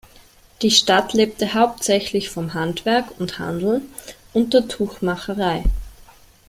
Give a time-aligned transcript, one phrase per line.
[0.63, 3.83] Die Stadt lebte hauptsächlich vom Handwerk und Handel
[4.33, 5.63] und der Tuchmacherei.